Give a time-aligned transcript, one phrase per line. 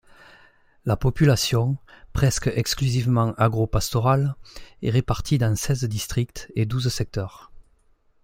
[0.83, 1.77] La population,
[2.11, 4.33] presque exclusivement agro-pastorale,
[4.81, 7.51] est répartie dans seize districts et douze secteurs.